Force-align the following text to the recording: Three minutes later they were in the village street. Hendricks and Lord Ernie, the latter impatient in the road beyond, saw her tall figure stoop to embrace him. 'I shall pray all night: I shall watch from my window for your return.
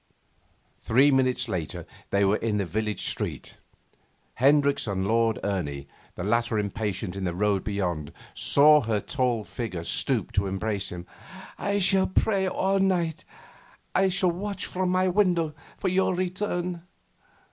Three 0.81 1.11
minutes 1.11 1.47
later 1.47 1.85
they 2.09 2.25
were 2.25 2.37
in 2.37 2.57
the 2.57 2.65
village 2.65 3.05
street. 3.05 3.57
Hendricks 4.33 4.87
and 4.87 5.07
Lord 5.07 5.37
Ernie, 5.43 5.87
the 6.15 6.23
latter 6.23 6.57
impatient 6.57 7.15
in 7.15 7.23
the 7.23 7.35
road 7.35 7.63
beyond, 7.63 8.11
saw 8.33 8.81
her 8.81 8.99
tall 8.99 9.43
figure 9.43 9.83
stoop 9.83 10.31
to 10.31 10.47
embrace 10.47 10.91
him. 10.91 11.05
'I 11.59 11.77
shall 11.77 12.07
pray 12.07 12.47
all 12.47 12.79
night: 12.79 13.25
I 13.93 14.09
shall 14.09 14.31
watch 14.31 14.65
from 14.65 14.89
my 14.89 15.07
window 15.07 15.53
for 15.77 15.87
your 15.89 16.15
return. 16.15 16.81